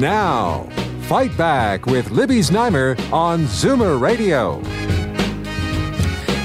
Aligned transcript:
Now, 0.00 0.62
Fight 1.02 1.36
Back 1.36 1.84
with 1.84 2.10
Libby 2.10 2.38
Znaimer 2.38 2.98
on 3.12 3.40
Zoomer 3.40 4.00
Radio. 4.00 4.62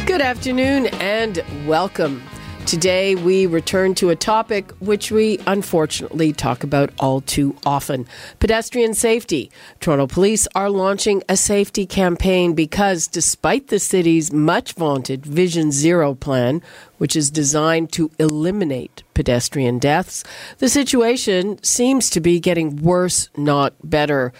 Good 0.06 0.20
afternoon 0.20 0.88
and 1.00 1.42
welcome. 1.66 2.22
Today, 2.66 3.14
we 3.14 3.46
return 3.46 3.94
to 3.96 4.10
a 4.10 4.16
topic 4.16 4.72
which 4.80 5.12
we 5.12 5.40
unfortunately 5.46 6.34
talk 6.34 6.64
about 6.64 6.90
all 6.98 7.22
too 7.22 7.56
often 7.64 8.08
pedestrian 8.40 8.96
safety. 8.96 9.52
Toronto 9.80 10.08
Police 10.08 10.48
are 10.56 10.72
launching 10.72 11.22
a 11.30 11.38
safety 11.38 11.86
campaign 11.86 12.56
because, 12.56 13.06
despite 13.06 13.68
the 13.68 13.78
city's 13.78 14.34
much 14.34 14.74
vaunted 14.74 15.28
Vision 15.28 15.72
Zero 15.72 16.16
plan, 16.16 16.64
which 16.98 17.16
is 17.16 17.30
designed 17.30 17.92
to 17.92 18.10
eliminate 18.18 19.04
pedestrian 19.14 19.78
deaths, 19.78 20.24
the 20.58 20.68
situation 20.68 21.64
seems 21.64 22.10
to 22.10 22.20
be 22.20 22.40
getting 22.40 22.78
worse, 22.78 23.30
not 23.38 23.76
better. 23.84 24.34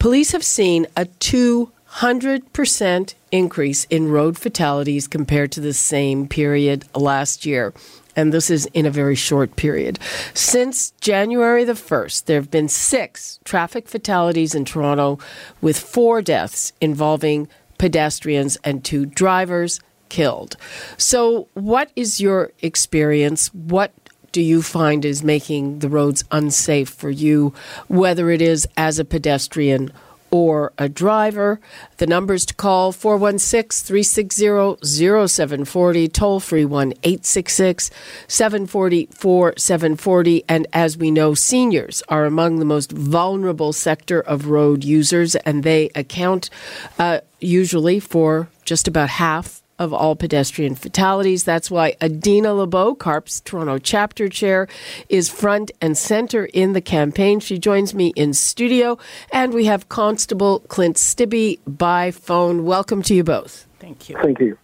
Police 0.00 0.32
have 0.32 0.44
seen 0.44 0.88
a 0.96 1.06
200% 1.90 3.14
increase 3.32 3.84
in 3.84 4.10
road 4.10 4.38
fatalities 4.38 5.08
compared 5.08 5.52
to 5.52 5.60
the 5.60 5.72
same 5.72 6.28
period 6.28 6.84
last 6.94 7.44
year. 7.46 7.72
And 8.14 8.32
this 8.32 8.50
is 8.50 8.66
in 8.74 8.84
a 8.84 8.90
very 8.90 9.14
short 9.14 9.56
period. 9.56 9.98
Since 10.34 10.92
January 11.00 11.64
the 11.64 11.74
1st, 11.74 12.24
there 12.24 12.40
have 12.40 12.50
been 12.50 12.68
six 12.68 13.38
traffic 13.44 13.88
fatalities 13.88 14.54
in 14.54 14.64
Toronto, 14.64 15.18
with 15.60 15.78
four 15.78 16.20
deaths 16.20 16.72
involving 16.80 17.48
pedestrians 17.78 18.58
and 18.64 18.84
two 18.84 19.06
drivers 19.06 19.80
killed. 20.08 20.56
So, 20.96 21.48
what 21.54 21.92
is 21.94 22.20
your 22.20 22.52
experience? 22.60 23.54
What 23.54 23.92
do 24.32 24.42
you 24.42 24.62
find 24.62 25.04
is 25.04 25.22
making 25.22 25.78
the 25.78 25.88
roads 25.88 26.24
unsafe 26.32 26.88
for 26.88 27.10
you, 27.10 27.54
whether 27.86 28.30
it 28.30 28.42
is 28.42 28.68
as 28.76 28.98
a 28.98 29.04
pedestrian 29.04 29.92
or 30.30 30.72
a 30.78 30.88
driver. 30.88 31.60
The 31.98 32.06
numbers 32.06 32.46
to 32.46 32.54
call 32.54 32.92
416 32.92 33.86
360 33.86 34.86
0740, 35.26 36.08
toll 36.08 36.40
free 36.40 36.64
1 36.64 36.92
866 37.02 37.90
740 38.26 39.08
4740. 39.12 40.44
And 40.48 40.66
as 40.72 40.96
we 40.96 41.10
know, 41.10 41.34
seniors 41.34 42.02
are 42.08 42.24
among 42.24 42.58
the 42.58 42.64
most 42.64 42.92
vulnerable 42.92 43.72
sector 43.72 44.20
of 44.20 44.46
road 44.46 44.84
users, 44.84 45.36
and 45.36 45.62
they 45.62 45.90
account 45.94 46.50
uh, 46.98 47.20
usually 47.40 48.00
for 48.00 48.48
just 48.64 48.88
about 48.88 49.08
half 49.08 49.62
of 49.78 49.92
all 49.92 50.16
pedestrian 50.16 50.74
fatalities. 50.74 51.44
That's 51.44 51.70
why 51.70 51.96
Adina 52.00 52.54
Lebo, 52.54 52.94
CARP's 52.94 53.40
Toronto 53.40 53.78
chapter 53.78 54.28
chair, 54.28 54.68
is 55.08 55.28
front 55.28 55.70
and 55.80 55.96
center 55.96 56.46
in 56.46 56.72
the 56.72 56.80
campaign. 56.80 57.40
She 57.40 57.58
joins 57.58 57.94
me 57.94 58.12
in 58.16 58.34
studio, 58.34 58.98
and 59.32 59.54
we 59.54 59.66
have 59.66 59.88
Constable 59.88 60.60
Clint 60.60 60.96
Stibbe 60.96 61.58
by 61.66 62.10
phone. 62.10 62.64
Welcome 62.64 63.02
to 63.02 63.14
you 63.14 63.24
both. 63.24 63.66
Thank 63.78 64.08
you. 64.08 64.16
Thank 64.22 64.40
you. 64.40 64.58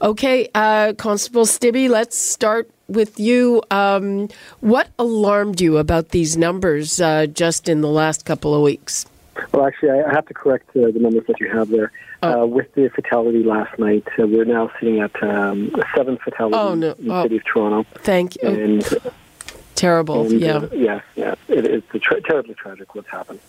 Okay, 0.00 0.48
uh, 0.54 0.92
Constable 0.94 1.44
Stibbe, 1.44 1.88
let's 1.88 2.16
start 2.16 2.70
with 2.88 3.18
you. 3.18 3.62
Um, 3.70 4.28
what 4.60 4.88
alarmed 4.98 5.60
you 5.60 5.78
about 5.78 6.10
these 6.10 6.36
numbers 6.36 7.00
uh, 7.00 7.26
just 7.26 7.68
in 7.68 7.80
the 7.80 7.88
last 7.88 8.24
couple 8.24 8.54
of 8.54 8.62
weeks? 8.62 9.06
Well, 9.52 9.66
actually, 9.66 9.90
I 9.90 10.12
have 10.12 10.26
to 10.26 10.34
correct 10.34 10.70
uh, 10.70 10.90
the 10.90 10.98
numbers 11.00 11.24
that 11.26 11.40
you 11.40 11.50
have 11.50 11.68
there. 11.68 11.90
Oh. 12.24 12.42
Uh, 12.42 12.46
with 12.46 12.72
the 12.74 12.88
fatality 12.88 13.42
last 13.42 13.78
night, 13.78 14.06
uh, 14.18 14.26
we're 14.26 14.46
now 14.46 14.70
sitting 14.80 15.00
at 15.00 15.22
um, 15.22 15.70
seven 15.94 16.16
fatalities 16.16 16.56
oh, 16.58 16.74
no. 16.74 16.92
in 16.92 17.06
the 17.06 17.14
oh. 17.14 17.22
city 17.24 17.36
of 17.36 17.44
Toronto. 17.44 17.86
Thank 17.98 18.40
you. 18.42 18.48
And, 18.48 19.12
Terrible, 19.74 20.26
and, 20.26 20.40
yeah. 20.40 20.56
Uh, 20.56 20.68
yeah, 20.72 21.00
yeah. 21.16 21.34
It, 21.48 21.66
it's 21.66 22.04
tra- 22.04 22.20
terribly 22.22 22.54
tragic 22.54 22.94
what's 22.94 23.08
happened. 23.08 23.40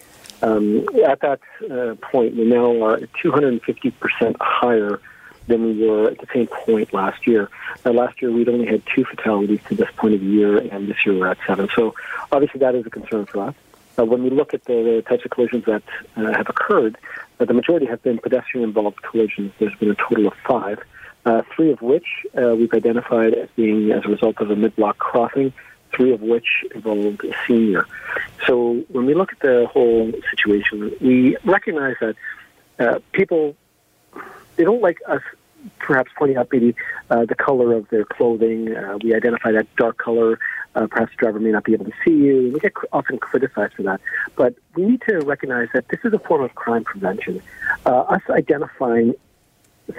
Um, 0.41 0.85
at 1.05 1.21
that 1.21 1.39
uh, 1.71 1.95
point, 2.01 2.35
we 2.35 2.43
now 2.45 2.83
are 2.83 2.97
250% 3.23 4.35
higher 4.41 4.99
than 5.47 5.63
we 5.63 5.87
were 5.87 6.09
at 6.09 6.17
the 6.17 6.27
same 6.33 6.47
point 6.47 6.93
last 6.93 7.25
year. 7.27 7.49
Now, 7.85 7.91
last 7.93 8.21
year, 8.21 8.31
we'd 8.31 8.49
only 8.49 8.65
had 8.65 8.81
two 8.93 9.05
fatalities 9.05 9.61
to 9.69 9.75
this 9.75 9.89
point 9.95 10.15
of 10.15 10.21
the 10.21 10.25
year, 10.25 10.57
and 10.57 10.87
this 10.87 11.05
year 11.05 11.17
we're 11.17 11.27
at 11.27 11.37
seven. 11.47 11.69
So, 11.75 11.95
obviously, 12.31 12.59
that 12.59 12.75
is 12.75 12.85
a 12.85 12.89
concern 12.89 13.25
for 13.27 13.41
us. 13.41 13.55
Uh, 13.97 14.05
when 14.05 14.23
we 14.23 14.29
look 14.29 14.53
at 14.53 14.63
the, 14.65 14.73
the, 14.73 15.03
types 15.07 15.23
of 15.25 15.31
collisions 15.31 15.65
that 15.65 15.83
uh, 16.15 16.33
have 16.33 16.49
occurred, 16.49 16.97
uh, 17.39 17.45
the 17.45 17.53
majority 17.53 17.85
have 17.85 18.01
been 18.03 18.17
pedestrian-involved 18.17 19.01
collisions. 19.01 19.51
There's 19.59 19.75
been 19.75 19.91
a 19.91 19.95
total 19.95 20.27
of 20.27 20.33
five, 20.47 20.79
uh, 21.25 21.41
three 21.55 21.71
of 21.71 21.81
which 21.81 22.05
uh, 22.37 22.55
we've 22.55 22.73
identified 22.73 23.33
as 23.33 23.49
being 23.55 23.91
as 23.91 24.05
a 24.05 24.09
result 24.09 24.37
of 24.39 24.51
a 24.51 24.55
mid-block 24.55 24.97
crossing, 24.97 25.53
three 25.95 26.11
of 26.13 26.21
which 26.21 26.65
involved 26.73 27.23
a 27.23 27.33
senior. 27.47 27.85
So 28.45 28.83
when 28.89 29.05
we 29.05 29.13
look 29.13 29.31
at 29.31 29.39
the 29.39 29.67
whole 29.71 30.11
situation, 30.29 30.95
we 30.99 31.37
recognize 31.45 31.95
that 32.01 32.15
uh, 32.79 32.99
people 33.13 33.55
they 34.55 34.63
don't 34.63 34.81
like 34.81 34.99
us 35.07 35.21
perhaps 35.79 36.11
pointing 36.17 36.37
out 36.37 36.47
maybe 36.51 36.75
uh, 37.09 37.25
the 37.25 37.35
color 37.35 37.73
of 37.73 37.89
their 37.89 38.05
clothing. 38.05 38.75
Uh, 38.75 38.97
we 39.03 39.13
identify 39.15 39.51
that 39.51 39.67
dark 39.75 39.97
color. 39.97 40.39
Perhaps 40.75 41.11
the 41.11 41.17
driver 41.17 41.39
may 41.39 41.51
not 41.51 41.63
be 41.63 41.73
able 41.73 41.85
to 41.85 41.93
see 42.03 42.11
you. 42.11 42.51
We 42.53 42.59
get 42.59 42.73
often 42.91 43.17
criticized 43.17 43.73
for 43.75 43.83
that. 43.83 44.01
But 44.35 44.55
we 44.75 44.85
need 44.85 45.01
to 45.07 45.19
recognize 45.19 45.69
that 45.73 45.87
this 45.87 45.99
is 46.03 46.13
a 46.13 46.19
form 46.19 46.43
of 46.43 46.53
crime 46.55 46.83
prevention. 46.83 47.41
Uh, 47.85 48.01
us 48.01 48.21
identifying 48.29 49.15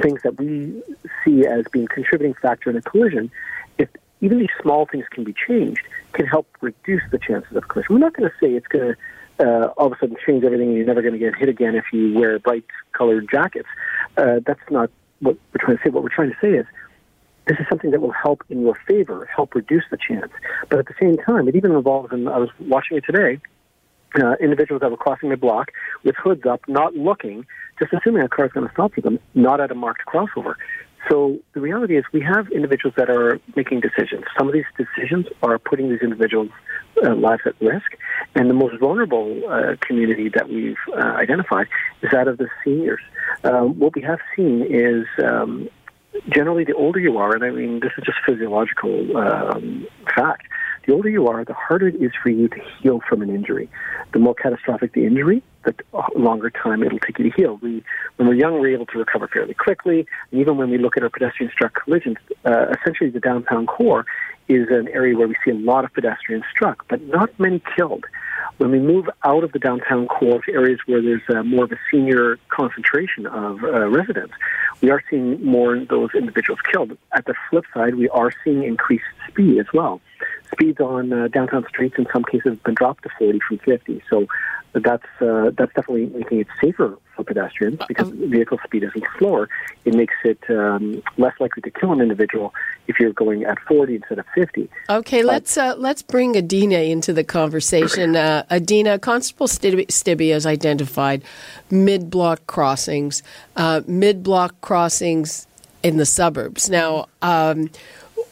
things 0.03 0.21
that 0.23 0.39
we 0.39 0.83
see 1.25 1.47
as 1.47 1.65
being 1.71 1.87
contributing 1.87 2.35
factor 2.35 2.71
in 2.71 2.77
a 2.77 2.83
collision, 2.83 3.31
if 3.79 3.89
even 4.21 4.39
these 4.39 4.49
small 4.61 4.87
things 4.87 5.07
can 5.11 5.25
be 5.25 5.35
changed, 5.47 5.83
can 6.13 6.27
help 6.27 6.47
reduce 6.61 7.03
the 7.11 7.19
chances 7.19 7.57
of 7.57 7.69
collision. 7.69 7.95
We're 7.95 8.01
not 8.01 8.15
going 8.15 8.29
to 8.29 8.37
say 8.41 8.53
it's 8.55 8.67
going 8.67 8.95
to 8.95 8.97
uh, 9.39 9.67
all 9.77 9.87
of 9.87 9.93
a 9.93 9.99
sudden 9.99 10.17
change 10.27 10.45
everything 10.45 10.69
and 10.69 10.77
you're 10.77 10.87
never 10.87 11.03
going 11.03 11.13
to 11.13 11.19
get 11.19 11.35
hit 11.37 11.49
again 11.49 11.75
if 11.75 11.85
you 11.93 12.15
wear 12.15 12.39
bright 12.39 12.65
colored 12.93 13.29
jackets. 13.31 13.69
Uh, 14.17 14.41
that's 14.45 14.61
not 14.71 14.91
what 15.21 15.37
we're 15.53 15.65
trying 15.65 15.77
to 15.77 15.83
say. 15.83 15.91
What 15.91 16.03
we're 16.03 16.09
trying 16.09 16.31
to 16.31 16.37
say 16.41 16.53
is 16.53 16.67
this 17.47 17.59
is 17.59 17.67
something 17.69 17.91
that 17.93 18.01
will 18.01 18.13
help 18.13 18.43
in 18.51 18.61
your 18.61 18.77
favor, 18.87 19.29
help 19.35 19.55
reduce 19.55 19.85
the 19.91 19.97
chance. 19.97 20.33
But 20.69 20.81
at 20.81 20.87
the 20.87 20.95
same 21.01 21.17
time, 21.17 21.49
it 21.49 21.55
even 21.55 21.73
involves, 21.73 22.13
and 22.13 22.29
I 22.29 22.39
was 22.39 22.51
watching 22.61 22.97
it 22.97 23.05
today, 23.07 23.41
uh, 24.21 24.35
individuals 24.41 24.81
that 24.81 24.91
were 24.91 24.97
crossing 24.97 25.29
the 25.31 25.37
block 25.37 25.71
with 26.03 26.17
hoods 26.17 26.45
up, 26.47 26.61
not 26.69 26.95
looking, 26.95 27.47
just 27.79 27.93
assuming 27.93 28.23
a 28.23 28.29
car 28.29 28.47
is 28.47 28.53
going 28.53 28.67
to 28.67 28.73
stop 28.73 28.95
for 28.95 29.01
them, 29.01 29.19
not 29.35 29.61
at 29.61 29.71
a 29.71 29.75
marked 29.75 30.03
crossover. 30.07 30.55
So 31.09 31.39
the 31.53 31.61
reality 31.61 31.97
is 31.97 32.05
we 32.13 32.21
have 32.23 32.51
individuals 32.51 32.95
that 32.97 33.09
are 33.11 33.39
making 33.55 33.81
decisions. 33.81 34.25
Some 34.37 34.49
of 34.49 34.55
these 34.55 34.65
decisions 34.77 35.27
are 35.43 35.59
putting 35.59 35.89
these 35.89 36.01
individuals' 36.03 36.51
uh, 37.05 37.15
lives 37.15 37.43
at 37.47 37.55
risk. 37.61 37.97
And 38.35 38.51
the 38.51 38.55
most 38.55 38.81
vulnerable 38.81 39.41
uh, 39.49 39.77
community 39.81 40.31
that 40.31 40.49
we've 40.49 40.77
uh, 40.93 40.99
identified 40.99 41.69
is 42.03 42.11
that 42.11 42.27
of 42.27 42.39
the 42.39 42.49
seniors. 42.65 43.01
Um, 43.45 43.79
what 43.79 43.95
we 43.95 44.03
have 44.03 44.19
seen 44.35 44.67
is 44.69 45.07
um, 45.23 45.69
generally 46.29 46.65
the 46.65 46.75
older 46.75 47.01
you 47.01 47.17
are, 47.19 47.35
and 47.35 47.45
I 47.45 47.51
mean, 47.51 47.81
this 47.81 47.93
is 47.99 48.05
just 48.05 48.19
physiological 48.27 49.17
um, 49.17 49.87
fact, 50.15 50.47
the 50.87 50.93
older 50.93 51.09
you 51.09 51.27
are, 51.27 51.45
the 51.45 51.53
harder 51.53 51.89
it 51.89 51.97
is 51.97 52.13
for 52.23 52.31
you 52.31 52.49
to 52.49 52.61
heal 52.81 53.01
from 53.09 53.21
an 53.23 53.29
injury. 53.31 53.69
The 54.13 54.21
more 54.21 54.35
catastrophic 54.35 54.93
the 54.93 55.05
injury, 55.05 55.43
the 55.65 55.75
longer 56.15 56.49
time 56.49 56.83
it'll 56.85 57.01
take 57.01 57.19
you 57.19 57.29
to 57.31 57.37
heal. 57.37 57.59
We, 57.61 57.83
when 58.17 58.29
we're 58.29 58.35
young, 58.35 58.61
we're 58.61 58.73
able 58.73 58.87
to 58.87 58.99
recover 58.99 59.27
fairly 59.27 59.55
quickly. 59.55 60.07
And 60.31 60.41
even 60.41 60.57
when 60.57 60.71
we 60.71 60.79
look 60.79 60.97
at 60.97 61.03
our 61.03 61.11
pedestrian 61.11 61.51
struck 61.53 61.75
collisions, 61.83 62.19
uh, 62.45 62.67
essentially 62.81 63.11
the 63.11 63.19
downtown 63.19 63.67
core 63.67 64.07
is 64.49 64.69
an 64.71 64.89
area 64.89 65.17
where 65.17 65.29
we 65.29 65.35
see 65.45 65.51
a 65.51 65.55
lot 65.55 65.85
of 65.85 65.93
pedestrians 65.93 66.45
struck, 66.51 66.87
but 66.89 67.03
not 67.03 67.39
many 67.39 67.63
killed. 67.77 68.05
When 68.59 68.71
we 68.71 68.79
move 68.79 69.09
out 69.25 69.45
of 69.45 69.53
the 69.53 69.59
downtown 69.59 70.07
core 70.07 70.41
to 70.43 70.53
areas 70.53 70.81
where 70.87 71.03
there's 71.03 71.23
uh, 71.29 71.43
more 71.43 71.65
of 71.65 71.73
a 71.73 71.79
senior 71.91 72.39
concentration 72.49 73.27
of 73.27 73.63
uh, 73.63 73.89
residents, 73.89 74.33
we 74.81 74.91
are 74.91 75.03
seeing 75.11 75.45
more 75.45 75.77
of 75.77 75.89
those 75.89 76.11
individuals 76.15 76.61
killed. 76.73 76.97
At 77.13 77.27
the 77.27 77.35
flip 77.51 77.65
side, 77.75 77.97
we 77.97 78.09
are 78.11 78.33
seeing 78.45 78.63
increased 78.65 79.05
speed 79.29 79.59
as 79.59 79.67
well. 79.75 80.01
Speeds 80.53 80.81
on 80.81 81.13
uh, 81.13 81.29
downtown 81.29 81.67
streets 81.69 81.97
in 81.99 82.07
some 82.13 82.25
cases 82.25 82.53
have 82.53 82.63
been 82.63 82.75
dropped 82.75 83.03
to 83.03 83.11
40 83.19 83.41
from 83.47 83.59
50. 83.59 84.03
So 84.09 84.27
that's 84.73 85.07
uh, 85.21 85.51
that's 85.57 85.73
definitely 85.75 86.07
making 86.07 86.41
it 86.41 86.49
safer 86.61 86.99
for 87.15 87.25
pedestrians 87.25 87.81
because 87.89 88.09
vehicle 88.11 88.59
speed 88.65 88.85
isn't 88.85 89.05
slower. 89.19 89.49
It 89.85 89.95
makes 89.95 90.15
it 90.25 90.39
um, 90.51 91.03
less 91.17 91.33
likely 91.41 91.63
to 91.63 91.71
kill 91.71 91.93
an 91.93 92.01
individual 92.01 92.55
if 92.87 93.01
you're 93.01 93.13
going 93.13 93.45
at 93.45 93.59
40 93.61 93.97
instead 93.97 94.19
of 94.19 94.27
50. 94.35 94.69
Okay, 94.91 95.23
but, 95.23 95.27
let's 95.27 95.57
uh, 95.57 95.75
let's 95.79 96.03
bring 96.03 96.37
Adina 96.37 96.79
into 96.79 97.13
the 97.13 97.25
conversation. 97.25 98.17
Uh, 98.17 98.45
Adina, 98.51 98.99
Constable 98.99 99.47
Stibbe, 99.47 99.87
Stibbe 99.87 100.31
has 100.33 100.47
identified 100.47 101.25
mid-block 101.71 102.47
crossings, 102.47 103.23
uh, 103.57 103.81
mid-block 103.87 104.61
crossings 104.61 105.47
in 105.83 105.97
the 105.97 106.07
suburbs. 106.07 106.69
Now. 106.69 107.07
Um, 107.23 107.71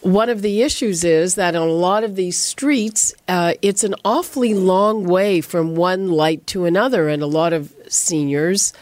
one 0.04 0.28
of 0.28 0.42
the 0.42 0.62
issues 0.62 1.02
is 1.02 1.34
that 1.36 1.56
on 1.56 1.66
a 1.66 1.72
lot 1.72 2.04
of 2.04 2.14
these 2.14 2.38
streets, 2.38 3.14
uh, 3.26 3.54
it's 3.62 3.84
an 3.84 3.94
awfully 4.04 4.52
long 4.52 5.04
way 5.04 5.40
from 5.40 5.76
one 5.76 6.08
light 6.08 6.46
to 6.48 6.66
another, 6.66 7.08
and 7.08 7.22
a 7.22 7.26
lot 7.26 7.54
of 7.54 7.74
seniors 7.88 8.74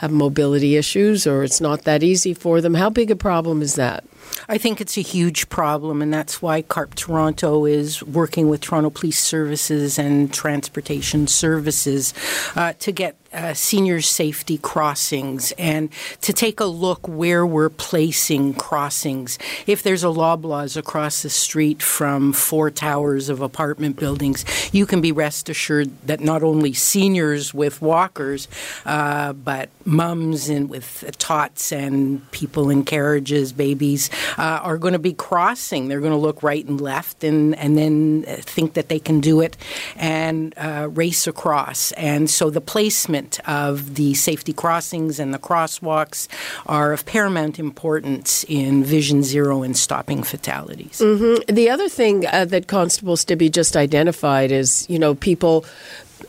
have 0.00 0.10
mobility 0.10 0.76
issues 0.76 1.26
or 1.26 1.44
it's 1.44 1.60
not 1.60 1.82
that 1.82 2.02
easy 2.02 2.32
for 2.32 2.62
them. 2.62 2.72
How 2.72 2.88
big 2.88 3.10
a 3.10 3.16
problem 3.16 3.60
is 3.60 3.74
that? 3.74 4.02
I 4.48 4.56
think 4.56 4.80
it's 4.80 4.96
a 4.96 5.02
huge 5.02 5.50
problem, 5.50 6.00
and 6.00 6.14
that's 6.14 6.40
why 6.40 6.62
CARP 6.62 6.94
Toronto 6.94 7.66
is 7.66 8.02
working 8.02 8.48
with 8.48 8.62
Toronto 8.62 8.88
Police 8.88 9.18
Services 9.18 9.98
and 9.98 10.32
Transportation 10.32 11.26
Services 11.26 12.14
uh, 12.56 12.72
to 12.78 12.92
get 12.92 13.16
uh, 13.32 13.54
senior 13.54 14.00
safety 14.00 14.58
crossings 14.58 15.52
and 15.52 15.90
to 16.20 16.32
take 16.32 16.58
a 16.58 16.64
look 16.64 17.06
where 17.06 17.46
we're 17.46 17.68
placing 17.68 18.54
crossings. 18.54 19.38
If 19.66 19.82
there's 19.82 20.02
a 20.02 20.08
Loblaws 20.08 20.76
across 20.76 21.22
the 21.22 21.30
street 21.30 21.82
from 21.82 22.32
four 22.32 22.70
towers 22.70 23.28
of 23.28 23.40
apartment 23.40 23.96
buildings, 23.96 24.44
you 24.72 24.84
can 24.84 25.00
be 25.00 25.12
rest 25.12 25.48
assured 25.48 25.90
that 26.06 26.20
not 26.20 26.42
only 26.42 26.72
seniors 26.72 27.54
with 27.54 27.80
walkers, 27.80 28.48
uh, 28.84 29.32
but 29.32 29.70
mums 29.84 30.48
and 30.48 30.68
with 30.68 31.04
tots 31.18 31.72
and 31.72 32.28
people 32.32 32.68
in 32.68 32.84
carriages, 32.84 33.52
babies, 33.52 34.10
uh, 34.38 34.60
are 34.62 34.78
going 34.78 34.92
to 34.92 34.98
be 34.98 35.12
crossing. 35.12 35.88
They're 35.88 36.00
going 36.00 36.12
to 36.12 36.18
look 36.18 36.42
right 36.42 36.66
and 36.66 36.80
left 36.80 37.22
and, 37.22 37.54
and 37.56 37.78
then 37.78 38.22
think 38.22 38.74
that 38.74 38.88
they 38.88 38.98
can 38.98 39.20
do 39.20 39.40
it 39.40 39.56
and 39.96 40.52
uh, 40.56 40.88
race 40.90 41.26
across. 41.26 41.92
And 41.92 42.28
so 42.28 42.50
the 42.50 42.60
placement 42.60 43.19
of 43.46 43.94
the 43.94 44.14
safety 44.14 44.52
crossings 44.52 45.18
and 45.18 45.32
the 45.32 45.38
crosswalks 45.38 46.28
are 46.66 46.92
of 46.92 47.04
paramount 47.06 47.58
importance 47.58 48.44
in 48.48 48.84
Vision 48.84 49.22
Zero 49.22 49.62
and 49.62 49.76
stopping 49.76 50.22
fatalities. 50.22 51.00
Mm-hmm. 51.00 51.54
The 51.54 51.70
other 51.70 51.88
thing 51.88 52.26
uh, 52.26 52.44
that 52.46 52.66
Constable 52.66 53.16
Stibbe 53.16 53.50
just 53.50 53.76
identified 53.76 54.50
is, 54.50 54.86
you 54.88 54.98
know, 54.98 55.14
people 55.14 55.64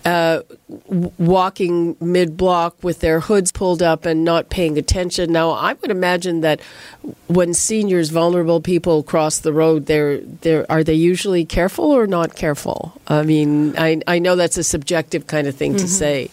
uh, 0.06 0.42
walking 1.18 1.96
mid 2.00 2.38
block 2.38 2.82
with 2.84 3.00
their 3.00 3.20
hoods 3.20 3.52
pulled 3.52 3.82
up 3.82 4.06
and 4.06 4.24
not 4.24 4.50
paying 4.50 4.78
attention. 4.78 5.32
Now, 5.32 5.52
I 5.52 5.74
would 5.74 5.92
imagine 5.92 6.42
that 6.42 6.62
when 7.28 7.54
seniors, 7.54 8.10
vulnerable 8.10 8.62
people 8.62 9.04
cross 9.04 9.40
the 9.40 9.54
road, 9.54 9.86
they're, 9.86 10.20
they're, 10.20 10.70
are 10.72 10.84
they 10.84 10.94
usually 10.94 11.46
careful 11.46 11.86
or 11.86 12.08
not 12.08 12.36
careful? 12.36 12.94
I 13.08 13.24
mean, 13.24 13.78
I, 13.78 14.02
I 14.08 14.20
know 14.20 14.36
that's 14.36 14.58
a 14.58 14.64
subjective 14.64 15.28
kind 15.28 15.48
of 15.48 15.56
thing 15.56 15.74
mm-hmm. 15.74 15.82
to 15.82 15.88
say. 15.88 16.32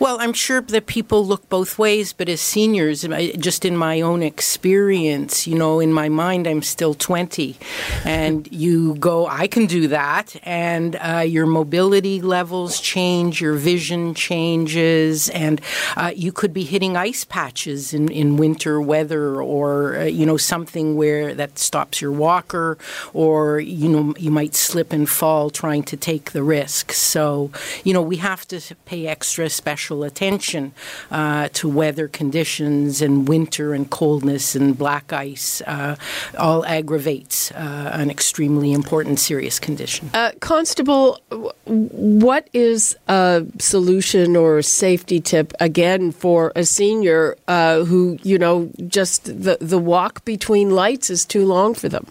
Well, 0.00 0.18
I'm 0.20 0.32
sure 0.32 0.60
that 0.60 0.86
people 0.86 1.24
look 1.24 1.48
both 1.48 1.78
ways, 1.78 2.12
but 2.12 2.28
as 2.28 2.40
seniors, 2.40 3.02
just 3.38 3.64
in 3.64 3.76
my 3.76 4.00
own 4.00 4.24
experience, 4.24 5.46
you 5.46 5.54
know, 5.54 5.78
in 5.78 5.92
my 5.92 6.08
mind, 6.08 6.48
I'm 6.48 6.62
still 6.62 6.94
20. 6.94 7.56
And 8.04 8.50
you 8.52 8.96
go, 8.96 9.28
I 9.28 9.46
can 9.46 9.66
do 9.66 9.86
that. 9.88 10.34
And 10.42 10.96
uh, 10.96 11.20
your 11.20 11.46
mobility 11.46 12.20
levels 12.20 12.80
change, 12.80 13.40
your 13.40 13.54
vision 13.54 14.14
changes, 14.14 15.28
and 15.30 15.60
uh, 15.96 16.12
you 16.14 16.32
could 16.32 16.52
be 16.52 16.64
hitting 16.64 16.96
ice 16.96 17.24
patches 17.24 17.94
in, 17.94 18.10
in 18.10 18.36
winter 18.36 18.80
weather 18.80 19.40
or, 19.40 19.98
uh, 19.98 20.04
you 20.04 20.26
know, 20.26 20.36
something 20.36 20.96
where 20.96 21.34
that 21.34 21.56
stops 21.56 22.00
your 22.00 22.12
walker, 22.12 22.76
or, 23.12 23.60
you 23.60 23.88
know, 23.88 24.12
you 24.18 24.32
might 24.32 24.56
slip 24.56 24.92
and 24.92 25.08
fall 25.08 25.50
trying 25.50 25.84
to 25.84 25.96
take 25.96 26.32
the 26.32 26.42
risk. 26.42 26.90
So, 26.90 27.52
you 27.84 27.94
know, 27.94 28.02
we 28.02 28.16
have 28.16 28.46
to 28.48 28.60
pay 28.86 29.06
extra 29.06 29.48
special 29.48 29.83
special 29.84 30.02
attention 30.04 30.72
uh, 31.10 31.46
to 31.52 31.68
weather 31.68 32.08
conditions 32.08 33.02
and 33.02 33.28
winter 33.28 33.74
and 33.74 33.90
coldness 33.90 34.56
and 34.56 34.78
black 34.78 35.12
ice 35.12 35.60
uh, 35.66 35.94
all 36.38 36.64
aggravates 36.64 37.52
uh, 37.52 37.90
an 37.92 38.10
extremely 38.10 38.72
important 38.72 39.20
serious 39.20 39.58
condition. 39.58 40.08
Uh, 40.14 40.32
Constable, 40.40 41.20
what 41.66 42.48
is 42.54 42.96
a 43.08 43.44
solution 43.58 44.36
or 44.36 44.56
a 44.56 44.62
safety 44.62 45.20
tip 45.20 45.52
again 45.60 46.12
for 46.12 46.50
a 46.56 46.64
senior 46.64 47.36
uh, 47.46 47.84
who 47.84 48.18
you 48.22 48.38
know 48.38 48.70
just 48.86 49.26
the 49.26 49.58
the 49.60 49.78
walk 49.78 50.24
between 50.24 50.70
lights 50.70 51.10
is 51.10 51.26
too 51.26 51.44
long 51.44 51.74
for 51.74 51.90
them? 51.90 52.06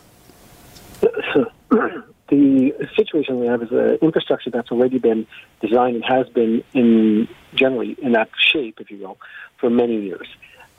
the 2.33 2.87
situation 2.95 3.39
we 3.39 3.47
have 3.47 3.61
is 3.61 3.71
an 3.71 3.97
infrastructure 4.01 4.49
that's 4.49 4.71
already 4.71 4.97
been 4.97 5.27
designed 5.61 5.95
and 5.95 6.05
has 6.05 6.27
been 6.29 6.63
in 6.73 7.27
generally 7.53 7.95
in 8.01 8.13
that 8.13 8.29
shape, 8.37 8.79
if 8.79 8.89
you 8.89 8.97
will, 8.97 9.17
for 9.57 9.69
many 9.69 10.01
years. 10.01 10.27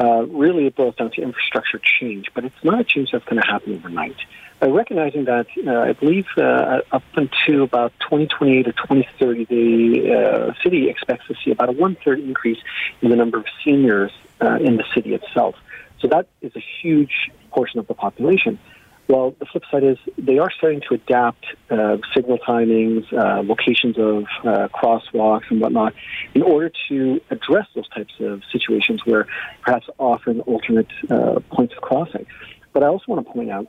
Uh, 0.01 0.27
really, 0.27 0.67
it 0.67 0.75
boils 0.75 0.97
down 0.97 1.11
to 1.13 1.23
infrastructure 1.23 1.81
change, 2.01 2.27
but 2.35 2.45
it's 2.45 2.65
not 2.65 2.81
a 2.81 2.85
change 2.85 3.13
that's 3.13 3.25
going 3.25 3.41
to 3.41 3.47
happen 3.47 3.75
overnight. 3.75 4.17
Uh, 4.61 4.69
recognizing 4.71 5.25
that, 5.27 5.47
uh, 5.67 5.71
I 5.71 5.93
believe 5.93 6.27
uh, 6.37 6.81
up 6.91 7.05
until 7.15 7.63
about 7.63 7.93
2028 8.01 8.67
or 8.67 8.73
2030, 8.73 9.45
the 9.45 10.13
uh, 10.13 10.63
city 10.63 10.89
expects 10.89 11.27
to 11.29 11.35
see 11.45 11.53
about 11.53 11.69
a 11.69 11.73
one 11.73 11.97
third 12.05 12.19
increase 12.19 12.59
in 13.01 13.11
the 13.11 13.17
number 13.17 13.39
of 13.39 13.47
seniors 13.65 14.11
uh, 14.41 14.57
in 14.57 14.77
the 14.77 14.85
city 14.93 15.15
itself. 15.15 15.55
So 16.01 16.09
that 16.09 16.27
is 16.43 16.55
a 16.57 16.65
huge 16.83 17.31
portion 17.53 17.79
of 17.79 17.87
the 17.87 17.95
population. 17.95 18.59
Well, 19.07 19.35
the 19.39 19.45
flip 19.45 19.65
side 19.71 19.85
is 19.85 19.99
they 20.17 20.39
are 20.39 20.51
starting 20.51 20.81
to 20.89 20.95
adapt 20.95 21.45
uh, 21.71 21.99
signal 22.15 22.39
timings, 22.39 23.13
uh, 23.13 23.43
locations 23.43 23.99
of 23.99 24.25
uh, 24.45 24.69
crosswalks 24.69 25.51
and 25.51 25.61
whatnot 25.61 25.93
in 26.33 26.43
order 26.43 26.71
to 26.89 27.21
address 27.31 27.67
those 27.75 27.89
types 27.91 28.15
of 28.21 28.43
situations 28.51 29.05
where 29.05 29.27
perhaps 29.61 29.89
often 29.99 30.41
alternate 30.43 30.91
uh, 31.11 31.41
points 31.51 31.75
of 31.75 31.83
crossing. 31.83 32.27
But 32.73 32.83
I 32.83 32.87
also 32.87 33.05
want 33.09 33.27
to 33.27 33.33
point 33.33 33.51
out 33.51 33.69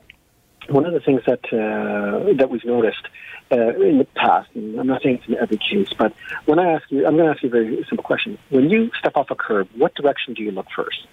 one 0.68 0.86
of 0.86 0.94
the 0.94 1.00
things 1.00 1.22
that 1.26 1.44
uh, 1.52 2.32
that 2.34 2.48
we've 2.50 2.64
noticed 2.64 3.06
uh, 3.52 3.74
in 3.76 3.98
the 3.98 4.06
past, 4.16 4.48
and 4.54 4.80
I'm 4.80 4.86
not 4.86 5.02
saying 5.02 5.16
it's 5.18 5.28
in 5.28 5.36
every 5.36 5.58
case, 5.58 5.92
but 5.96 6.14
when 6.46 6.58
I 6.58 6.72
ask 6.72 6.90
you, 6.90 7.06
I'm 7.06 7.16
going 7.16 7.26
to 7.26 7.32
ask 7.32 7.42
you 7.42 7.50
a 7.50 7.52
very 7.52 7.84
simple 7.88 8.02
question. 8.02 8.38
When 8.48 8.70
you 8.70 8.90
step 8.98 9.16
off 9.16 9.30
a 9.30 9.34
curb, 9.36 9.68
what 9.76 9.94
direction 9.94 10.34
do 10.34 10.42
you 10.42 10.50
look 10.50 10.66
first? 10.74 11.06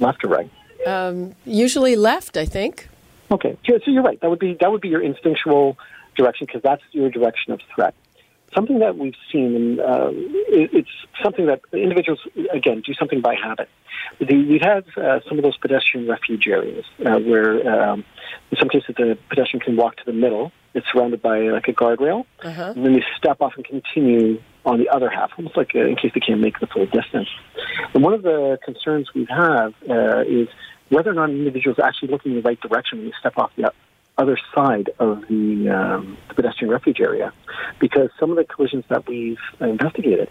Left 0.00 0.24
or 0.24 0.28
right? 0.28 0.50
Um, 0.86 1.34
usually 1.46 1.96
left, 1.96 2.36
I 2.36 2.44
think. 2.44 2.88
Okay, 3.32 3.56
so 3.66 3.78
you're 3.86 4.02
right. 4.02 4.20
That 4.20 4.28
would 4.28 4.38
be 4.38 4.56
that 4.60 4.70
would 4.70 4.82
be 4.82 4.90
your 4.90 5.02
instinctual 5.02 5.78
direction 6.16 6.46
because 6.46 6.62
that's 6.62 6.82
your 6.92 7.08
direction 7.08 7.52
of 7.52 7.60
threat. 7.74 7.94
Something 8.54 8.80
that 8.80 8.98
we've 8.98 9.14
seen, 9.32 9.56
and 9.56 9.80
uh, 9.80 10.10
it's 10.12 10.90
something 11.22 11.46
that 11.46 11.62
individuals 11.72 12.20
again 12.52 12.82
do 12.84 12.92
something 12.92 13.22
by 13.22 13.34
habit. 13.34 13.70
The, 14.18 14.36
we've 14.44 14.60
had 14.60 14.84
uh, 14.98 15.20
some 15.26 15.38
of 15.38 15.42
those 15.42 15.56
pedestrian 15.56 16.06
refuge 16.06 16.46
areas 16.46 16.84
uh, 17.06 17.18
where, 17.20 17.66
um, 17.66 18.04
in 18.50 18.58
some 18.58 18.68
cases, 18.68 18.94
the 18.98 19.16
pedestrian 19.30 19.64
can 19.64 19.76
walk 19.76 19.96
to 19.96 20.04
the 20.04 20.12
middle. 20.12 20.52
It's 20.74 20.86
surrounded 20.92 21.22
by 21.22 21.38
like 21.48 21.68
a 21.68 21.72
guardrail, 21.72 22.26
uh-huh. 22.42 22.74
and 22.76 22.84
then 22.84 22.92
they 22.92 23.04
step 23.16 23.40
off 23.40 23.54
and 23.56 23.64
continue 23.64 24.42
on 24.66 24.78
the 24.78 24.90
other 24.90 25.08
half, 25.08 25.30
almost 25.38 25.56
like 25.56 25.70
uh, 25.74 25.80
in 25.80 25.96
case 25.96 26.12
they 26.14 26.20
can't 26.20 26.40
make 26.40 26.60
the 26.60 26.66
full 26.66 26.84
distance. 26.84 27.28
And 27.94 28.02
one 28.02 28.12
of 28.12 28.22
the 28.22 28.58
concerns 28.62 29.14
we 29.14 29.26
have 29.30 29.72
uh, 29.88 30.20
is 30.26 30.48
whether 30.92 31.10
or 31.10 31.14
not 31.14 31.30
an 31.30 31.36
individual 31.36 31.74
is 31.74 31.82
actually 31.82 32.08
looking 32.08 32.32
in 32.32 32.42
the 32.42 32.42
right 32.42 32.60
direction 32.60 32.98
when 32.98 33.06
you 33.06 33.12
step 33.18 33.38
off 33.38 33.50
the 33.56 33.72
other 34.18 34.38
side 34.54 34.90
of 34.98 35.22
the, 35.28 35.68
um, 35.70 36.18
the 36.28 36.34
pedestrian 36.34 36.70
refuge 36.70 37.00
area. 37.00 37.32
Because 37.80 38.10
some 38.20 38.30
of 38.30 38.36
the 38.36 38.44
collisions 38.44 38.84
that 38.90 39.08
we've 39.08 39.38
investigated, 39.60 40.28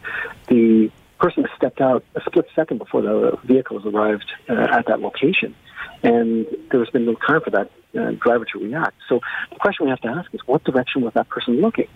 the 0.49 0.91
person 1.19 1.45
stepped 1.57 1.81
out 1.81 2.03
a 2.15 2.21
split 2.21 2.45
second 2.55 2.77
before 2.77 3.01
the 3.01 3.37
vehicles 3.43 3.85
arrived 3.85 4.31
uh, 4.49 4.53
at 4.53 4.85
that 4.85 4.99
location. 4.99 5.55
And 6.03 6.45
there's 6.71 6.89
been 6.91 7.05
no 7.05 7.15
time 7.15 7.41
for 7.41 7.49
that 7.51 7.71
uh, 7.99 8.11
driver 8.11 8.45
to 8.53 8.59
react. 8.59 8.95
So 9.09 9.19
the 9.49 9.57
question 9.57 9.85
we 9.85 9.89
have 9.89 10.01
to 10.01 10.09
ask 10.09 10.33
is 10.33 10.41
what 10.45 10.63
direction 10.63 11.01
was 11.01 11.13
that 11.15 11.27
person 11.29 11.59
looking? 11.59 11.87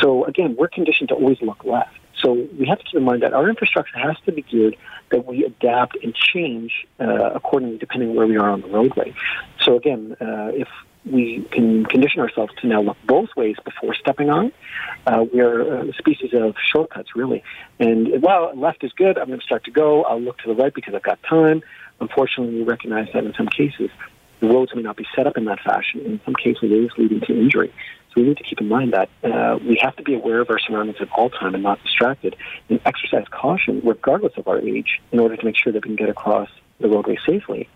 So 0.00 0.24
again, 0.24 0.56
we're 0.56 0.68
conditioned 0.68 1.08
to 1.08 1.14
always 1.14 1.40
look 1.40 1.64
left. 1.64 1.96
So 2.24 2.32
we 2.58 2.66
have 2.66 2.78
to 2.78 2.84
keep 2.84 2.94
in 2.94 3.04
mind 3.04 3.22
that 3.22 3.34
our 3.34 3.48
infrastructure 3.48 3.98
has 3.98 4.16
to 4.24 4.32
be 4.32 4.42
geared 4.42 4.76
that 5.10 5.26
we 5.26 5.44
adapt 5.44 5.96
and 6.02 6.14
change 6.14 6.72
uh, 6.98 7.32
accordingly 7.34 7.76
depending 7.78 8.14
where 8.14 8.26
we 8.26 8.36
are 8.36 8.48
on 8.48 8.62
the 8.62 8.68
roadway. 8.68 9.14
So 9.60 9.76
again, 9.76 10.16
uh, 10.20 10.50
if 10.54 10.68
we 11.04 11.46
can 11.52 11.84
condition 11.84 12.20
ourselves 12.20 12.52
to 12.62 12.66
now 12.66 12.80
look 12.80 12.96
both 13.06 13.28
ways 13.36 13.56
before 13.62 13.94
stepping 13.94 14.30
on. 14.30 14.52
Uh, 15.06 15.24
we 15.32 15.40
are 15.40 15.82
a 15.82 15.92
species 15.94 16.30
of 16.32 16.54
shortcuts, 16.72 17.14
really. 17.14 17.42
And 17.78 18.22
while 18.22 18.52
left 18.58 18.82
is 18.84 18.92
good, 18.92 19.18
I'm 19.18 19.26
going 19.26 19.38
to 19.38 19.44
start 19.44 19.64
to 19.64 19.70
go. 19.70 20.02
I'll 20.04 20.20
look 20.20 20.38
to 20.38 20.48
the 20.48 20.54
right 20.54 20.72
because 20.72 20.94
I've 20.94 21.02
got 21.02 21.22
time. 21.22 21.62
Unfortunately, 22.00 22.54
we 22.54 22.62
recognize 22.62 23.08
that 23.12 23.24
in 23.24 23.34
some 23.34 23.48
cases, 23.48 23.90
the 24.40 24.48
roads 24.48 24.74
may 24.74 24.82
not 24.82 24.96
be 24.96 25.06
set 25.14 25.26
up 25.26 25.36
in 25.36 25.44
that 25.44 25.60
fashion. 25.60 26.00
In 26.00 26.20
some 26.24 26.34
cases, 26.34 26.64
it 26.64 26.72
is 26.72 26.90
leading 26.96 27.20
to 27.20 27.38
injury. 27.38 27.72
So 28.14 28.20
we 28.20 28.28
need 28.28 28.36
to 28.36 28.44
keep 28.44 28.60
in 28.60 28.68
mind 28.68 28.92
that 28.92 29.08
uh, 29.24 29.58
we 29.66 29.78
have 29.82 29.96
to 29.96 30.02
be 30.02 30.14
aware 30.14 30.40
of 30.40 30.50
our 30.50 30.58
surroundings 30.58 30.98
at 31.00 31.08
all 31.16 31.30
time 31.30 31.54
and 31.54 31.62
not 31.62 31.82
distracted, 31.82 32.36
and 32.68 32.80
exercise 32.86 33.26
caution 33.30 33.80
regardless 33.84 34.32
of 34.36 34.46
our 34.46 34.60
age 34.60 35.00
in 35.12 35.18
order 35.18 35.36
to 35.36 35.44
make 35.44 35.56
sure 35.56 35.72
that 35.72 35.82
we 35.84 35.88
can 35.88 35.96
get 35.96 36.08
across 36.08 36.48
the 36.80 36.88
roadway 36.88 37.16
safely 37.26 37.68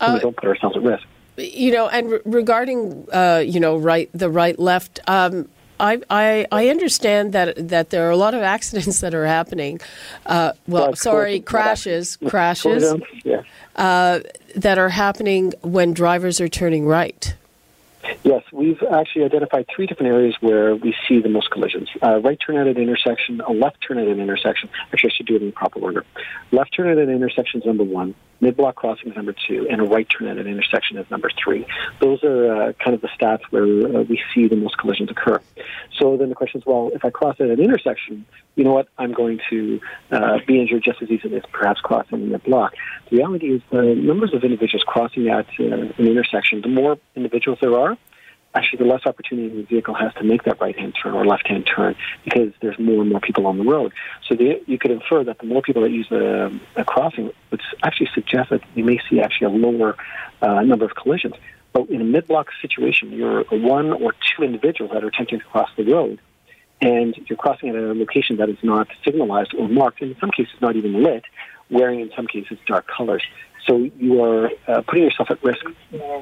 and 0.00 0.14
we 0.14 0.20
don't 0.20 0.36
put 0.36 0.44
ourselves 0.48 0.76
at 0.76 0.82
risk. 0.82 1.04
You 1.36 1.72
know, 1.72 1.88
and 1.88 2.10
re- 2.10 2.20
regarding 2.24 3.06
uh, 3.12 3.42
you 3.46 3.60
know 3.60 3.76
right 3.76 4.10
the 4.12 4.28
right 4.28 4.58
left. 4.58 5.00
Um, 5.06 5.48
I, 5.80 6.02
I, 6.10 6.46
I 6.50 6.68
understand 6.70 7.32
that 7.34 7.68
that 7.68 7.90
there 7.90 8.08
are 8.08 8.10
a 8.10 8.16
lot 8.16 8.34
of 8.34 8.42
accidents 8.42 9.00
that 9.00 9.14
are 9.14 9.26
happening. 9.26 9.80
Uh, 10.26 10.52
well, 10.66 10.86
Well, 10.86 10.96
sorry, 10.96 11.38
crashes, 11.38 12.16
crashes 12.26 12.94
Yeah. 13.24 13.42
uh, 13.76 14.20
that 14.56 14.78
are 14.78 14.88
happening 14.88 15.54
when 15.62 15.92
drivers 15.94 16.40
are 16.40 16.48
turning 16.48 16.84
right. 16.86 17.34
Yes, 18.22 18.42
we've 18.52 18.82
actually 18.82 19.24
identified 19.24 19.66
three 19.74 19.86
different 19.86 20.12
areas 20.12 20.36
where 20.40 20.74
we 20.74 20.94
see 21.06 21.20
the 21.20 21.28
most 21.28 21.50
collisions. 21.50 21.88
Uh, 22.02 22.20
right 22.20 22.38
turn 22.44 22.56
at 22.56 22.66
an 22.66 22.76
intersection, 22.76 23.40
a 23.40 23.52
left 23.52 23.78
turn 23.86 23.98
at 23.98 24.08
an 24.08 24.20
intersection. 24.20 24.68
Actually, 24.92 25.10
I 25.10 25.16
should 25.16 25.26
do 25.26 25.36
it 25.36 25.42
in 25.42 25.52
proper 25.52 25.80
order. 25.80 26.04
Left 26.52 26.74
turn 26.74 26.88
at 26.88 26.98
an 26.98 27.10
intersection 27.10 27.60
is 27.60 27.66
number 27.66 27.84
one, 27.84 28.14
mid-block 28.40 28.76
crossing 28.76 29.10
is 29.10 29.16
number 29.16 29.34
two, 29.46 29.66
and 29.70 29.80
a 29.80 29.84
right 29.84 30.08
turn 30.08 30.28
at 30.28 30.38
an 30.38 30.46
intersection 30.46 30.96
is 30.98 31.10
number 31.10 31.30
three. 31.42 31.66
Those 32.00 32.22
are 32.24 32.68
uh, 32.68 32.72
kind 32.74 32.94
of 32.94 33.00
the 33.00 33.08
stats 33.08 33.42
where 33.50 33.64
uh, 33.64 34.02
we 34.02 34.20
see 34.34 34.48
the 34.48 34.56
most 34.56 34.78
collisions 34.78 35.10
occur. 35.10 35.40
So 35.98 36.16
then 36.16 36.28
the 36.28 36.34
question 36.34 36.60
is, 36.60 36.66
well, 36.66 36.90
if 36.94 37.04
I 37.04 37.10
cross 37.10 37.36
at 37.40 37.48
an 37.48 37.60
intersection, 37.60 38.24
you 38.58 38.64
know 38.64 38.72
what? 38.72 38.88
I'm 38.98 39.12
going 39.12 39.40
to 39.50 39.80
uh, 40.10 40.38
be 40.46 40.60
injured 40.60 40.82
just 40.82 41.00
as 41.00 41.08
easily 41.08 41.36
as 41.36 41.44
perhaps 41.52 41.80
crossing 41.80 42.30
the 42.30 42.38
block. 42.38 42.74
The 43.08 43.18
reality 43.18 43.54
is 43.54 43.62
the 43.70 43.94
numbers 43.94 44.34
of 44.34 44.42
individuals 44.42 44.82
crossing 44.84 45.28
at 45.28 45.46
uh, 45.60 45.64
an 45.64 45.94
intersection, 45.98 46.60
the 46.60 46.68
more 46.68 46.98
individuals 47.14 47.60
there 47.62 47.78
are, 47.78 47.96
actually 48.54 48.78
the 48.78 48.90
less 48.90 49.02
opportunity 49.06 49.48
the 49.48 49.62
vehicle 49.62 49.94
has 49.94 50.12
to 50.14 50.24
make 50.24 50.42
that 50.42 50.60
right-hand 50.60 50.96
turn 51.00 51.14
or 51.14 51.24
left-hand 51.24 51.70
turn 51.72 51.94
because 52.24 52.52
there's 52.60 52.78
more 52.80 53.02
and 53.02 53.10
more 53.10 53.20
people 53.20 53.46
on 53.46 53.58
the 53.58 53.64
road. 53.64 53.92
So 54.26 54.34
the, 54.34 54.60
you 54.66 54.76
could 54.76 54.90
infer 54.90 55.22
that 55.22 55.38
the 55.38 55.46
more 55.46 55.62
people 55.62 55.82
that 55.82 55.92
use 55.92 56.08
the, 56.08 56.58
the 56.74 56.82
crossing 56.82 57.30
would 57.52 57.60
actually 57.84 58.10
suggest 58.12 58.50
that 58.50 58.62
you 58.74 58.82
may 58.82 58.98
see 59.08 59.20
actually 59.20 59.46
a 59.46 59.50
lower 59.50 59.96
uh, 60.42 60.62
number 60.62 60.84
of 60.84 60.96
collisions. 60.96 61.34
But 61.72 61.90
in 61.90 62.00
a 62.00 62.04
mid-block 62.04 62.48
situation, 62.60 63.12
you're 63.12 63.44
one 63.44 63.92
or 63.92 64.14
two 64.36 64.42
individuals 64.42 64.92
that 64.92 65.04
are 65.04 65.08
attempting 65.08 65.38
to 65.38 65.44
cross 65.44 65.70
the 65.76 65.84
road, 65.84 66.18
and 66.80 67.14
you're 67.26 67.36
crossing 67.36 67.68
at 67.70 67.74
a 67.76 67.94
location 67.94 68.36
that 68.36 68.48
is 68.48 68.58
not 68.62 68.88
signalized 69.04 69.54
or 69.54 69.68
marked, 69.68 70.00
and 70.00 70.12
in 70.12 70.20
some 70.20 70.30
cases 70.30 70.54
not 70.60 70.76
even 70.76 71.02
lit, 71.02 71.24
wearing 71.70 72.00
in 72.00 72.10
some 72.14 72.26
cases 72.26 72.58
dark 72.66 72.86
colors. 72.86 73.22
So 73.66 73.90
you 73.98 74.22
are 74.22 74.50
uh, 74.66 74.82
putting 74.82 75.04
yourself 75.04 75.30
at 75.30 75.42
risk 75.44 75.64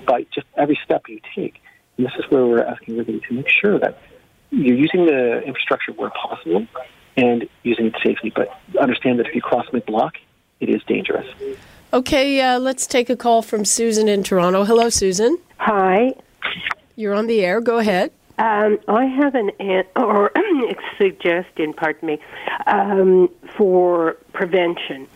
by 0.04 0.26
just 0.34 0.46
every 0.56 0.78
step 0.84 1.02
you 1.08 1.20
take. 1.34 1.62
And 1.96 2.06
this 2.06 2.14
is 2.18 2.24
where 2.30 2.44
we're 2.44 2.64
asking 2.64 2.98
everybody 2.98 3.20
to 3.28 3.34
make 3.34 3.48
sure 3.48 3.78
that 3.78 3.98
you're 4.50 4.76
using 4.76 5.06
the 5.06 5.42
infrastructure 5.42 5.92
where 5.92 6.10
possible 6.10 6.66
and 7.16 7.48
using 7.62 7.86
it 7.86 7.94
safely. 8.04 8.32
But 8.34 8.48
understand 8.80 9.18
that 9.18 9.26
if 9.26 9.34
you 9.34 9.42
cross 9.42 9.66
mid-block, 9.72 10.14
it 10.60 10.68
is 10.68 10.82
dangerous. 10.86 11.26
Okay, 11.92 12.40
uh, 12.40 12.58
let's 12.58 12.86
take 12.86 13.08
a 13.08 13.16
call 13.16 13.42
from 13.42 13.64
Susan 13.64 14.08
in 14.08 14.22
Toronto. 14.22 14.64
Hello, 14.64 14.90
Susan. 14.90 15.38
Hi. 15.58 16.14
You're 16.96 17.14
on 17.14 17.26
the 17.26 17.44
air. 17.44 17.60
Go 17.60 17.78
ahead. 17.78 18.10
Um, 18.38 18.78
I 18.88 19.06
have 19.06 19.34
an 19.34 19.50
an 19.60 19.84
or 19.96 20.35
suggestion, 20.98 21.72
pardon 21.72 22.06
me, 22.06 22.18
um, 22.66 23.28
for 23.56 24.16
prevention. 24.32 25.08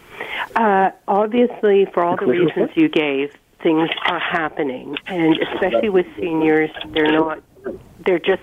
Uh, 0.54 0.90
obviously, 1.08 1.86
for 1.86 2.04
all 2.04 2.16
the 2.16 2.26
reasons 2.26 2.70
you 2.74 2.88
gave, 2.88 3.32
things 3.62 3.88
are 4.06 4.18
happening, 4.18 4.96
and 5.06 5.36
especially 5.38 5.88
with 5.88 6.06
seniors, 6.16 6.70
they're 6.92 7.12
not, 7.12 7.42
they're 8.04 8.18
just 8.18 8.42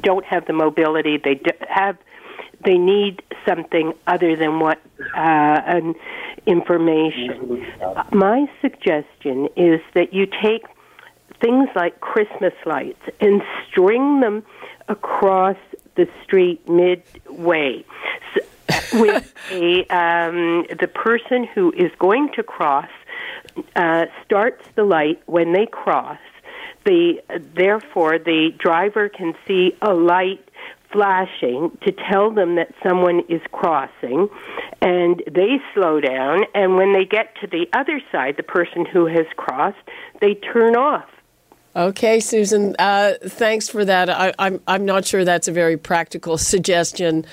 don't 0.00 0.24
have 0.24 0.46
the 0.46 0.52
mobility. 0.52 1.18
They 1.18 1.40
have, 1.68 1.96
they 2.64 2.78
need 2.78 3.22
something 3.46 3.92
other 4.06 4.36
than 4.36 4.60
what 4.60 4.78
uh, 5.16 5.60
an 5.66 5.94
information. 6.46 7.66
My 8.12 8.46
suggestion 8.60 9.48
is 9.56 9.80
that 9.94 10.12
you 10.12 10.26
take 10.26 10.64
things 11.40 11.68
like 11.74 12.00
Christmas 12.00 12.54
lights 12.64 13.02
and 13.20 13.42
string 13.68 14.20
them 14.20 14.44
across 14.88 15.56
the 15.96 16.08
street 16.22 16.68
midway. 16.68 17.84
With 18.92 19.34
a, 19.50 19.80
um, 19.88 20.66
the 20.80 20.88
person 20.88 21.44
who 21.44 21.72
is 21.72 21.90
going 21.98 22.30
to 22.34 22.42
cross 22.42 22.88
uh, 23.76 24.06
starts 24.24 24.64
the 24.74 24.84
light 24.84 25.22
when 25.26 25.52
they 25.52 25.66
cross. 25.66 26.18
The 26.84 27.22
therefore 27.56 28.18
the 28.18 28.50
driver 28.58 29.08
can 29.08 29.34
see 29.46 29.76
a 29.80 29.94
light 29.94 30.48
flashing 30.92 31.76
to 31.82 31.92
tell 31.92 32.30
them 32.30 32.54
that 32.54 32.72
someone 32.86 33.20
is 33.28 33.40
crossing 33.50 34.28
and 34.80 35.22
they 35.30 35.58
slow 35.74 36.00
down 36.00 36.44
and 36.54 36.76
when 36.76 36.92
they 36.92 37.04
get 37.04 37.34
to 37.40 37.48
the 37.48 37.66
other 37.72 38.00
side 38.12 38.36
the 38.36 38.44
person 38.44 38.86
who 38.86 39.06
has 39.06 39.26
crossed 39.36 39.76
they 40.20 40.34
turn 40.34 40.76
off 40.76 41.08
Okay, 41.76 42.20
Susan. 42.20 42.76
Uh, 42.78 43.14
thanks 43.20 43.68
for 43.68 43.84
that. 43.84 44.08
I, 44.08 44.28
am 44.28 44.34
I'm, 44.38 44.60
I'm 44.68 44.84
not 44.84 45.04
sure 45.04 45.24
that's 45.24 45.48
a 45.48 45.52
very 45.52 45.76
practical 45.76 46.38
suggestion. 46.52 47.26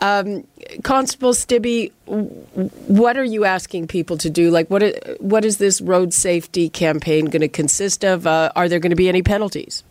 Um, 0.00 0.46
Constable 0.84 1.32
Stibbe, 1.32 1.90
what 2.06 3.16
are 3.16 3.24
you 3.24 3.44
asking 3.44 3.88
people 3.88 4.16
to 4.18 4.30
do? 4.30 4.50
Like, 4.50 4.70
what 4.70 4.82
what 5.20 5.44
is 5.44 5.58
this 5.58 5.80
road 5.80 6.12
safety 6.12 6.68
campaign 6.68 7.26
going 7.26 7.40
to 7.40 7.48
consist 7.48 8.04
of? 8.04 8.26
Uh, 8.26 8.52
are 8.54 8.68
there 8.68 8.78
going 8.78 8.90
to 8.90 8.96
be 8.96 9.08
any 9.08 9.22
penalties? 9.22 9.82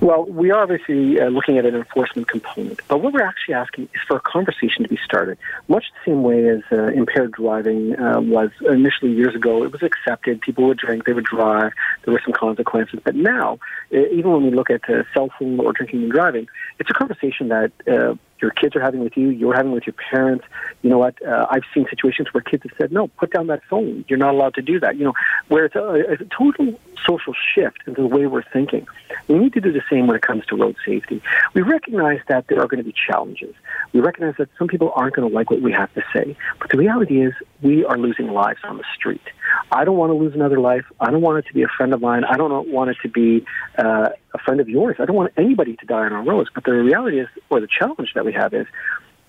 Well, 0.00 0.24
we 0.24 0.50
are 0.50 0.62
obviously 0.62 1.20
uh, 1.20 1.28
looking 1.28 1.58
at 1.58 1.66
an 1.66 1.74
enforcement 1.74 2.28
component, 2.28 2.80
but 2.88 3.00
what 3.00 3.12
we're 3.12 3.22
actually 3.22 3.54
asking 3.54 3.84
is 3.94 4.00
for 4.06 4.16
a 4.16 4.20
conversation 4.20 4.82
to 4.82 4.88
be 4.88 4.98
started, 5.04 5.38
much 5.68 5.84
the 5.92 6.10
same 6.10 6.22
way 6.22 6.48
as 6.48 6.60
uh, 6.70 6.88
impaired 6.88 7.32
driving 7.32 7.98
uh, 7.98 8.20
was 8.20 8.50
initially 8.68 9.12
years 9.12 9.34
ago. 9.34 9.64
It 9.64 9.72
was 9.72 9.82
accepted; 9.82 10.40
people 10.40 10.66
would 10.66 10.78
drink, 10.78 11.04
they 11.04 11.12
would 11.12 11.24
drive. 11.24 11.72
There 12.04 12.12
were 12.12 12.20
some 12.24 12.32
consequences, 12.32 13.00
but 13.02 13.14
now, 13.14 13.58
even 13.90 14.32
when 14.32 14.42
we 14.44 14.50
look 14.50 14.70
at 14.70 14.88
uh, 14.88 15.02
cell 15.14 15.30
phone 15.38 15.60
or 15.60 15.72
drinking 15.72 16.02
and 16.02 16.12
driving, 16.12 16.48
it's 16.78 16.90
a 16.90 16.94
conversation 16.94 17.48
that 17.48 17.72
uh, 17.86 18.14
your 18.42 18.50
kids 18.50 18.74
are 18.76 18.80
having 18.80 19.00
with 19.00 19.16
you, 19.16 19.28
you're 19.28 19.54
having 19.54 19.72
with 19.72 19.86
your 19.86 19.94
parents. 20.10 20.44
You 20.82 20.90
know 20.90 20.98
what? 20.98 21.14
Uh, 21.24 21.46
I've 21.48 21.62
seen 21.72 21.86
situations 21.88 22.28
where 22.32 22.42
kids 22.42 22.64
have 22.64 22.72
said, 22.76 22.92
"No, 22.92 23.08
put 23.08 23.30
down 23.32 23.46
that 23.46 23.62
phone. 23.70 24.04
You're 24.08 24.18
not 24.18 24.34
allowed 24.34 24.54
to 24.54 24.62
do 24.62 24.80
that." 24.80 24.96
You 24.96 25.04
know, 25.04 25.14
where 25.48 25.64
it's 25.66 25.76
a, 25.76 25.94
it's 25.94 26.22
a 26.22 26.26
total 26.36 26.78
social 27.06 27.34
shift 27.54 27.78
in 27.86 27.94
the 27.94 28.06
way 28.06 28.26
we're 28.26 28.44
thinking. 28.52 28.86
We 29.28 29.38
need 29.38 29.52
to 29.54 29.60
do 29.60 29.72
the 29.72 29.82
same 29.90 30.06
when 30.06 30.16
it 30.16 30.22
comes 30.22 30.44
to 30.46 30.56
road 30.56 30.76
safety. 30.84 31.22
We 31.54 31.62
recognize 31.62 32.20
that 32.28 32.46
there 32.48 32.60
are 32.60 32.66
going 32.66 32.78
to 32.78 32.84
be 32.84 32.94
challenges. 33.08 33.54
We 33.92 34.00
recognize 34.00 34.34
that 34.38 34.48
some 34.58 34.68
people 34.68 34.92
aren't 34.94 35.14
going 35.14 35.28
to 35.28 35.34
like 35.34 35.50
what 35.50 35.62
we 35.62 35.72
have 35.72 35.92
to 35.94 36.02
say. 36.12 36.36
But 36.58 36.70
the 36.70 36.78
reality 36.78 37.22
is, 37.22 37.32
we 37.62 37.84
are 37.84 37.96
losing 37.96 38.28
lives 38.28 38.60
on 38.64 38.76
the 38.76 38.84
street. 38.94 39.22
I 39.70 39.84
don't 39.84 39.96
want 39.96 40.10
to 40.10 40.14
lose 40.14 40.34
another 40.34 40.60
life. 40.60 40.84
I 41.00 41.10
don't 41.10 41.22
want 41.22 41.38
it 41.38 41.48
to 41.48 41.54
be 41.54 41.62
a 41.62 41.68
friend 41.68 41.94
of 41.94 42.00
mine. 42.00 42.24
I 42.24 42.36
don't 42.36 42.68
want 42.68 42.90
it 42.90 42.96
to 43.02 43.08
be 43.08 43.44
uh, 43.78 44.08
a 44.34 44.38
friend 44.38 44.60
of 44.60 44.68
yours. 44.68 44.96
I 44.98 45.04
don't 45.04 45.16
want 45.16 45.32
anybody 45.36 45.76
to 45.76 45.86
die 45.86 46.04
on 46.04 46.12
our 46.12 46.24
roads. 46.24 46.50
But 46.54 46.64
the 46.64 46.72
reality 46.72 47.20
is, 47.20 47.28
or 47.50 47.60
the 47.60 47.68
challenge 47.68 48.12
that 48.14 48.24
we 48.24 48.32
have 48.32 48.52
is, 48.52 48.66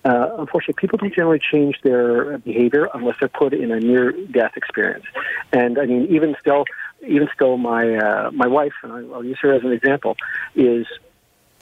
uh, 0.04 0.36
unfortunately, 0.38 0.74
people 0.78 0.98
don't 0.98 1.14
generally 1.14 1.38
change 1.38 1.80
their 1.82 2.38
behavior 2.38 2.88
unless 2.92 3.16
they're 3.20 3.28
put 3.28 3.54
in 3.54 3.70
a 3.70 3.80
near-death 3.80 4.52
experience. 4.56 5.06
And 5.52 5.78
I 5.78 5.86
mean, 5.86 6.08
even 6.10 6.36
still, 6.40 6.64
even 7.06 7.28
still, 7.34 7.56
my 7.56 7.96
uh, 7.96 8.30
my 8.32 8.46
wife, 8.46 8.74
and 8.82 8.92
I'll 8.92 9.24
use 9.24 9.38
her 9.40 9.54
as 9.54 9.62
an 9.62 9.72
example, 9.72 10.16
is 10.54 10.86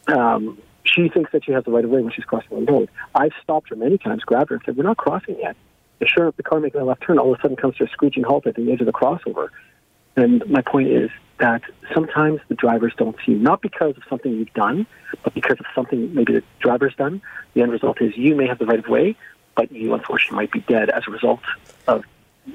um, 0.09 0.59
she 0.85 1.09
thinks 1.09 1.31
that 1.33 1.45
she 1.45 1.53
has 1.53 1.65
the 1.65 1.71
right 1.71 1.85
of 1.85 1.91
way 1.91 2.03
when 2.03 2.13
she's 2.13 2.25
crossing 2.25 2.65
the 2.65 2.73
road. 2.73 2.91
I've 3.15 3.33
stopped 3.43 3.69
her 3.69 3.77
many 3.77 3.99
times, 3.99 4.23
grabbed 4.25 4.51
her, 4.51 4.57
and 4.57 4.65
said, 4.65 4.77
"We're 4.77 4.83
not 4.83 4.97
crossing 4.97 5.39
yet." 5.39 5.57
And 6.03 6.11
sure 6.11 6.33
the 6.37 6.43
car 6.43 6.59
making 6.59 6.81
a 6.81 6.85
left 6.85 7.03
turn 7.03 7.17
all 7.17 7.33
of 7.33 7.39
a 7.39 7.43
sudden 7.43 7.57
comes 7.57 7.77
to 7.77 7.85
a 7.85 7.89
screeching 7.89 8.25
halt 8.25 8.45
at 8.49 8.57
the 8.57 8.73
edge 8.73 8.81
of 8.81 8.87
the 8.87 8.93
crossover. 8.93 9.51
And 10.17 10.45
my 10.51 10.61
point 10.61 10.89
is 10.89 11.11
that 11.39 11.63
sometimes 11.95 12.41
the 12.49 12.57
drivers 12.57 12.93
don't 12.97 13.15
see, 13.25 13.35
not 13.35 13.63
because 13.63 13.97
of 13.97 14.03
something 14.11 14.33
you've 14.33 14.53
done, 14.53 14.85
but 15.23 15.33
because 15.33 15.61
of 15.61 15.67
something 15.77 16.13
maybe 16.13 16.33
the 16.33 16.43
driver's 16.59 16.93
done. 16.97 17.23
The 17.55 17.63
end 17.63 17.71
result 17.71 18.03
is 18.03 18.17
you 18.17 18.35
may 18.35 18.49
have 18.49 18.59
the 18.59 18.67
right 18.67 18.81
of 18.81 18.89
way, 18.89 19.15
but 19.55 19.71
you 19.71 19.95
unfortunately 19.95 20.39
might 20.39 20.51
be 20.51 20.59
dead 20.63 20.91
as 20.91 21.05
a 21.07 21.13
result 21.13 21.39
of 21.87 22.03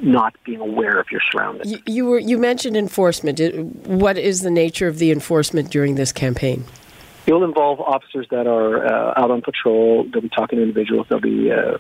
not 0.01 0.36
being 0.44 0.60
aware 0.60 1.00
of 1.00 1.10
your 1.10 1.22
surroundings. 1.32 1.72
You, 1.72 1.80
you 1.86 2.06
were 2.06 2.20
you 2.20 2.38
mentioned 2.38 2.75
enforcement. 2.75 3.39
What 3.88 4.18
is 4.18 4.42
the 4.42 4.51
nature 4.51 4.89
of 4.89 4.98
the 4.98 5.10
enforcement 5.10 5.70
during 5.70 5.96
this 5.96 6.12
campaign? 6.12 6.66
It'll 7.27 7.43
involve 7.43 7.81
officers 7.81 8.25
that 8.31 8.48
are 8.48 8.86
uh, 8.86 9.13
out 9.17 9.31
on 9.31 9.41
patrol. 9.41 10.05
They'll 10.05 10.22
be 10.22 10.29
talking 10.29 10.57
to 10.57 10.63
individuals. 10.63 11.07
They'll 11.10 11.19
be 11.19 11.51
uh, 11.51 11.77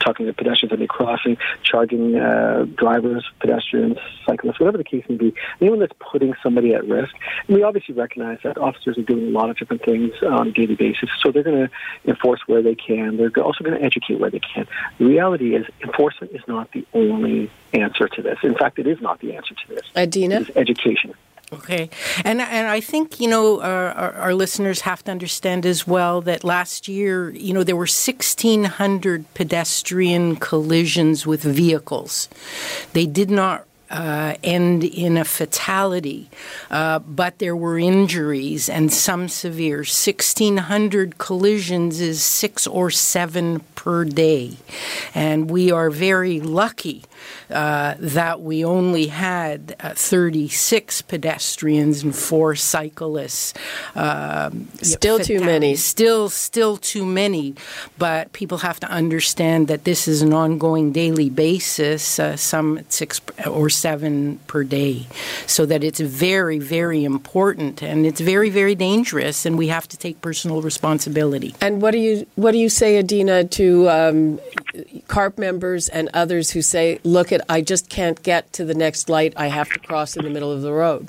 talking 0.00 0.26
to 0.26 0.32
pedestrians 0.32 0.70
that 0.70 0.78
be 0.78 0.86
crossing, 0.86 1.36
charging 1.62 2.16
uh, 2.16 2.66
drivers, 2.76 3.28
pedestrians, 3.40 3.98
cyclists, 4.24 4.60
whatever 4.60 4.78
the 4.78 4.84
case 4.84 5.04
may 5.08 5.16
be. 5.16 5.34
Anyone 5.60 5.80
that's 5.80 5.92
putting 5.98 6.34
somebody 6.40 6.72
at 6.72 6.86
risk. 6.86 7.14
And 7.48 7.56
we 7.56 7.64
obviously 7.64 7.94
recognize 7.94 8.38
that 8.44 8.58
officers 8.58 8.96
are 8.96 9.02
doing 9.02 9.26
a 9.26 9.30
lot 9.30 9.50
of 9.50 9.56
different 9.56 9.84
things 9.84 10.12
on 10.22 10.48
a 10.48 10.52
daily 10.52 10.76
basis, 10.76 11.10
so 11.20 11.32
they're 11.32 11.42
going 11.42 11.68
to 11.68 11.70
enforce 12.08 12.40
where 12.46 12.62
they 12.62 12.74
can. 12.74 13.16
They're 13.16 13.30
also 13.42 13.64
going 13.64 13.76
to 13.76 13.84
educate 13.84 14.20
where 14.20 14.30
they 14.30 14.40
can. 14.40 14.68
The 14.98 15.04
reality 15.04 15.56
is, 15.56 15.66
enforcement 15.82 16.32
is 16.32 16.42
not 16.46 16.70
the 16.72 16.86
only 16.94 17.50
answer 17.72 18.08
to 18.08 18.22
this. 18.22 18.38
In 18.42 18.54
fact, 18.54 18.78
it 18.78 18.86
is 18.86 19.00
not 19.00 19.20
the 19.20 19.34
answer 19.34 19.54
to 19.54 19.74
this. 19.74 19.84
Adina? 19.96 20.42
It's 20.42 20.50
education. 20.56 21.14
Okay, 21.52 21.90
and 22.24 22.40
and 22.40 22.66
I 22.66 22.80
think 22.80 23.20
you 23.20 23.28
know 23.28 23.60
our, 23.60 23.90
our, 23.92 24.12
our, 24.14 24.34
listeners 24.34 24.80
have 24.80 25.04
to 25.04 25.12
understand 25.12 25.64
as 25.64 25.86
well 25.86 26.20
that 26.22 26.42
last 26.42 26.88
year 26.88 27.30
you 27.30 27.54
know 27.54 27.62
there 27.62 27.76
were 27.76 27.86
sixteen 27.86 28.64
hundred 28.64 29.32
pedestrian 29.34 30.36
collisions 30.36 31.24
with 31.24 31.44
vehicles. 31.44 32.28
They 32.94 33.06
did 33.06 33.30
not 33.30 33.64
uh, 33.90 34.34
end 34.42 34.84
in 34.84 35.16
a 35.16 35.24
fatality, 35.24 36.28
uh, 36.70 36.98
but 36.98 37.38
there 37.38 37.54
were 37.54 37.78
injuries 37.78 38.68
and 38.68 38.92
some 38.92 39.28
severe. 39.28 39.78
1,600 39.78 41.18
collisions 41.18 42.00
is 42.00 42.22
six 42.22 42.66
or 42.66 42.90
seven 42.90 43.60
per 43.74 44.04
day. 44.04 44.56
And 45.14 45.50
we 45.50 45.70
are 45.70 45.90
very 45.90 46.40
lucky 46.40 47.04
uh, 47.50 47.94
that 47.98 48.40
we 48.40 48.64
only 48.64 49.06
had 49.08 49.76
uh, 49.80 49.94
36 49.94 51.02
pedestrians 51.02 52.02
and 52.02 52.14
four 52.14 52.54
cyclists. 52.54 53.54
Um, 53.94 54.68
still 54.82 55.18
too 55.18 55.40
many. 55.40 55.76
Still, 55.76 56.28
still 56.28 56.76
too 56.76 57.04
many. 57.04 57.54
But 57.98 58.32
people 58.32 58.58
have 58.58 58.80
to 58.80 58.88
understand 58.88 59.68
that 59.68 59.84
this 59.84 60.08
is 60.08 60.22
an 60.22 60.32
ongoing 60.32 60.92
daily 60.92 61.30
basis, 61.30 62.18
uh, 62.18 62.36
some 62.36 62.80
six 62.88 63.20
or 63.46 63.70
seven 63.70 64.38
per 64.46 64.64
day. 64.64 65.06
So 65.46 65.66
that 65.66 65.84
it's 65.84 66.00
very, 66.00 66.58
very 66.58 67.04
important 67.04 67.82
and 67.82 68.06
it's 68.06 68.20
very, 68.20 68.50
very 68.50 68.74
dangerous, 68.74 69.46
and 69.46 69.56
we 69.56 69.68
have 69.68 69.88
to 69.88 69.96
take 69.96 70.20
personal 70.20 70.62
responsibility. 70.62 71.54
And 71.60 71.80
what 71.80 71.92
do 71.92 71.98
you 71.98 72.26
what 72.34 72.52
do 72.52 72.58
you 72.58 72.68
say, 72.68 72.98
Adina, 72.98 73.44
to 73.44 73.88
um, 73.88 74.40
CARP 75.08 75.38
members 75.38 75.88
and 75.88 76.08
others 76.12 76.50
who 76.50 76.62
say, 76.62 77.00
"Look 77.16 77.32
at, 77.32 77.40
I 77.48 77.62
just 77.62 77.88
can't 77.88 78.22
get 78.22 78.52
to 78.52 78.64
the 78.66 78.74
next 78.74 79.08
light. 79.08 79.32
I 79.38 79.46
have 79.46 79.70
to 79.70 79.78
cross 79.78 80.18
in 80.18 80.24
the 80.24 80.28
middle 80.28 80.52
of 80.52 80.60
the 80.60 80.70
road." 80.70 81.08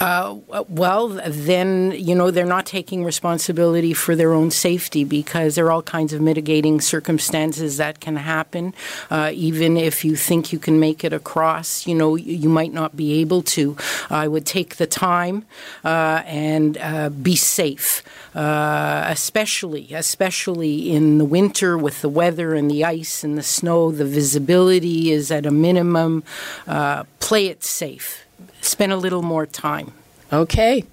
Uh, 0.00 0.36
well, 0.68 1.08
then, 1.08 1.92
you 1.92 2.14
know, 2.14 2.30
they're 2.30 2.46
not 2.46 2.66
taking 2.66 3.04
responsibility 3.04 3.92
for 3.92 4.14
their 4.14 4.32
own 4.32 4.50
safety 4.50 5.02
because 5.02 5.56
there 5.56 5.66
are 5.66 5.72
all 5.72 5.82
kinds 5.82 6.12
of 6.12 6.20
mitigating 6.20 6.80
circumstances 6.80 7.78
that 7.78 7.98
can 7.98 8.16
happen. 8.16 8.74
Uh, 9.10 9.32
even 9.34 9.76
if 9.76 10.04
you 10.04 10.14
think 10.14 10.52
you 10.52 10.58
can 10.58 10.78
make 10.78 11.02
it 11.02 11.12
across, 11.12 11.86
you 11.86 11.94
know, 11.94 12.14
you 12.14 12.48
might 12.48 12.72
not 12.72 12.96
be 12.96 13.20
able 13.20 13.42
to. 13.42 13.76
I 14.08 14.28
would 14.28 14.46
take 14.46 14.76
the 14.76 14.86
time 14.86 15.44
uh, 15.84 16.22
and 16.26 16.78
uh, 16.78 17.08
be 17.08 17.34
safe. 17.34 18.04
Uh, 18.36 19.04
especially, 19.08 19.92
especially 19.92 20.92
in 20.92 21.18
the 21.18 21.24
winter 21.24 21.76
with 21.76 22.02
the 22.02 22.08
weather 22.08 22.54
and 22.54 22.70
the 22.70 22.84
ice 22.84 23.24
and 23.24 23.36
the 23.36 23.42
snow, 23.42 23.90
the 23.90 24.04
visibility 24.04 25.10
is 25.10 25.32
at 25.32 25.44
a 25.44 25.50
minimum. 25.50 26.22
Uh, 26.68 27.02
play 27.18 27.46
it 27.46 27.64
safe 27.64 28.27
spend 28.60 28.92
a 28.92 28.96
little 28.96 29.22
more 29.22 29.46
time. 29.46 29.92
Okay. 30.32 30.84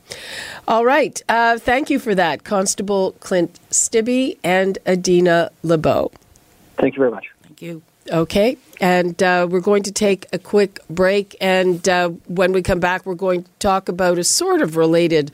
All 0.67 0.85
right. 0.85 1.21
Uh, 1.27 1.57
thank 1.57 1.89
you 1.89 1.99
for 1.99 2.15
that, 2.15 2.43
Constable 2.43 3.11
Clint 3.19 3.59
Stibbe 3.69 4.37
and 4.43 4.77
Adina 4.87 5.51
Lebo. 5.63 6.11
Thank 6.77 6.95
you 6.95 6.99
very 6.99 7.11
much. 7.11 7.27
Thank 7.43 7.61
you. 7.61 7.81
Okay. 8.11 8.57
And 8.79 9.21
uh, 9.23 9.47
we're 9.49 9.61
going 9.61 9.83
to 9.83 9.91
take 9.91 10.27
a 10.31 10.37
quick 10.37 10.79
break. 10.89 11.35
And 11.41 11.87
uh, 11.89 12.09
when 12.27 12.53
we 12.53 12.61
come 12.61 12.79
back, 12.79 13.05
we're 13.05 13.15
going 13.15 13.43
to 13.43 13.49
talk 13.59 13.89
about 13.89 14.19
a 14.19 14.23
sort 14.23 14.61
of 14.61 14.77
related 14.77 15.31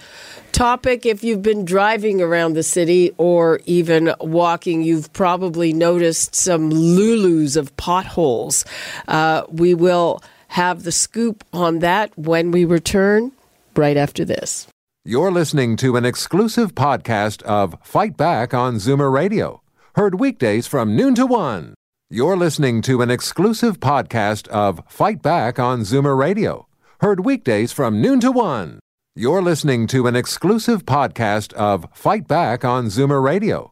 topic. 0.52 1.06
If 1.06 1.24
you've 1.24 1.42
been 1.42 1.66
driving 1.66 2.22
around 2.22 2.54
the 2.54 2.64
city 2.64 3.12
or 3.18 3.60
even 3.66 4.14
walking, 4.20 4.84
you've 4.84 5.12
probably 5.12 5.74
noticed 5.74 6.34
some 6.34 6.72
Lulus 6.72 7.58
of 7.58 7.76
potholes. 7.78 8.64
Uh, 9.08 9.44
we 9.50 9.74
will 9.74 10.22
have 10.52 10.84
the 10.84 10.92
scoop 10.92 11.46
on 11.54 11.80
that 11.80 12.12
when 12.18 12.52
we 12.52 12.66
return 12.66 13.32
right 13.76 13.96
after 13.96 14.26
this. 14.26 14.68
You're 15.06 15.32
listening 15.32 15.78
to 15.78 15.96
an 15.96 16.06
exclusive 16.06 16.76
podcast 16.76 17.42
of 17.44 17.76
Fight 17.82 18.18
Back 18.18 18.54
on 18.54 18.76
Zoomer 18.76 19.12
Radio, 19.12 19.62
heard 19.96 20.20
weekdays 20.20 20.68
from 20.68 20.96
noon 20.96 21.16
to 21.16 21.26
one. 21.26 21.74
You're 22.10 22.36
listening 22.36 22.82
to 22.84 23.02
an 23.02 23.10
exclusive 23.10 23.80
podcast 23.80 24.50
of 24.50 24.82
Fight 24.90 25.22
Back 25.22 25.58
on 25.58 25.82
Zoomer 25.82 26.18
Radio, 26.18 26.68
heard 27.00 27.22
weekdays 27.26 27.72
from 27.72 28.02
noon 28.02 28.20
to 28.20 28.32
one. 28.32 28.80
You're 29.16 29.42
listening 29.42 29.88
to 29.88 30.08
an 30.08 30.18
exclusive 30.18 30.86
podcast 30.86 31.54
of 31.54 31.88
Fight 31.94 32.28
Back 32.28 32.66
on 32.66 32.88
Zoomer 32.88 33.24
Radio 33.24 33.72